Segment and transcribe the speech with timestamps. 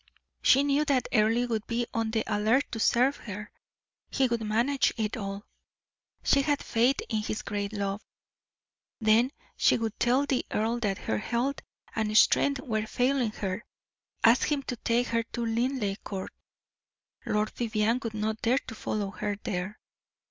[0.41, 3.51] She knew that Earle would be on the alert to serve her,
[4.09, 5.45] he would manage it all.
[6.23, 8.01] She had faith in his great love.
[8.99, 11.57] Then she would tell the earl that her health
[11.95, 13.63] and strength were failing her;
[14.23, 16.33] ask him to take her to Linleigh Court.
[17.27, 19.77] Lord Vivianne would not dare to follow her there.